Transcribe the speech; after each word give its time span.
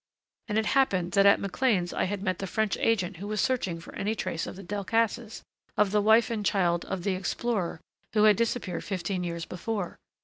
And 0.47 0.57
it 0.57 0.65
happened 0.65 1.11
that 1.11 1.27
at 1.27 1.39
McLean's 1.39 1.93
I 1.93 2.05
had 2.05 2.23
met 2.23 2.39
the 2.39 2.47
French 2.47 2.75
agent 2.79 3.17
who 3.17 3.27
was 3.27 3.39
searching 3.39 3.79
for 3.79 3.93
any 3.93 4.15
trace 4.15 4.47
of 4.47 4.55
the 4.55 4.63
Delcassés, 4.63 5.43
of 5.77 5.91
the 5.91 6.01
wife 6.01 6.31
and 6.31 6.43
child 6.43 6.85
of 6.85 7.03
the 7.03 7.13
explorer 7.13 7.79
who 8.13 8.23
had 8.23 8.35
disappeared 8.35 8.83
fifteen 8.83 9.23
years 9.23 9.45
before. 9.45 9.99